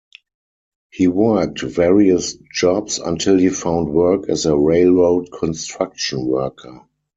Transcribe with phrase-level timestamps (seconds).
[0.89, 6.87] He worked various jobs until he found work as a railroad construction worker.